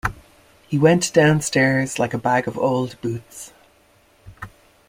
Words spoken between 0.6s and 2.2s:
He went downstairs like a